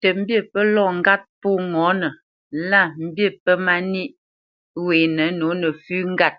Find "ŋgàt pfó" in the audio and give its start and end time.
0.98-1.50